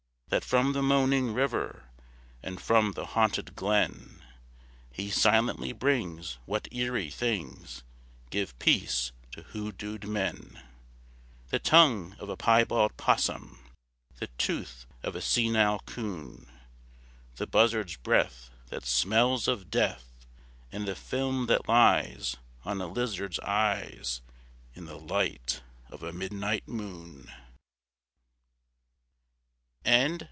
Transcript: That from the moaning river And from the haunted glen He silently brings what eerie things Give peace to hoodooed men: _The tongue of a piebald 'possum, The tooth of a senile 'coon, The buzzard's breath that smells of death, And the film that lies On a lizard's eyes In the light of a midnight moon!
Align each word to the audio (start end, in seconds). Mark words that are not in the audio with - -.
That 0.31 0.45
from 0.45 0.71
the 0.71 0.81
moaning 0.81 1.33
river 1.33 1.89
And 2.41 2.61
from 2.61 2.93
the 2.93 3.03
haunted 3.05 3.53
glen 3.53 4.21
He 4.89 5.09
silently 5.09 5.73
brings 5.73 6.37
what 6.45 6.69
eerie 6.71 7.09
things 7.09 7.83
Give 8.29 8.57
peace 8.57 9.11
to 9.31 9.41
hoodooed 9.41 10.07
men: 10.07 10.63
_The 11.51 11.61
tongue 11.61 12.15
of 12.17 12.29
a 12.29 12.37
piebald 12.37 12.95
'possum, 12.95 13.59
The 14.19 14.27
tooth 14.37 14.85
of 15.03 15.17
a 15.17 15.21
senile 15.21 15.79
'coon, 15.79 16.49
The 17.35 17.45
buzzard's 17.45 17.97
breath 17.97 18.51
that 18.69 18.85
smells 18.85 19.49
of 19.49 19.69
death, 19.69 20.25
And 20.71 20.87
the 20.87 20.95
film 20.95 21.47
that 21.47 21.67
lies 21.67 22.37
On 22.63 22.79
a 22.79 22.87
lizard's 22.87 23.41
eyes 23.41 24.21
In 24.75 24.85
the 24.85 24.97
light 24.97 25.59
of 25.89 26.03
a 26.03 26.13
midnight 26.13 26.69
moon! 26.69 27.29